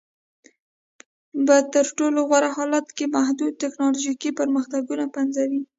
[1.45, 5.61] په تر ټولو غوره حالت کې محدود ټکنالوژیکي پرمختګونه پنځوي